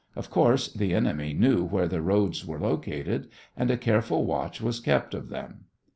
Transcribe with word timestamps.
Of 0.15 0.31
course, 0.31 0.73
the 0.73 0.95
enemy 0.95 1.31
knew 1.35 1.63
where 1.63 1.87
the 1.87 2.01
roads 2.01 2.43
were 2.43 2.57
located 2.57 3.27
and 3.55 3.69
a 3.69 3.77
careful 3.77 4.25
watch 4.25 4.59
was 4.59 4.79
kept 4.79 5.13
of 5.13 5.29
them. 5.29 5.65